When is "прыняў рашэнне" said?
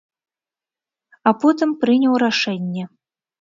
1.85-2.89